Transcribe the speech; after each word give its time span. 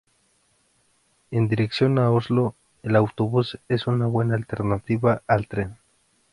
En 1.29 1.47
dirección 1.47 1.99
a 1.99 2.09
Oslo, 2.09 2.55
el 2.81 2.95
autobús 2.95 3.59
es 3.69 3.85
una 3.85 4.07
buena 4.07 4.33
alternativa 4.33 5.21
al 5.27 5.47
tren. 5.47 5.77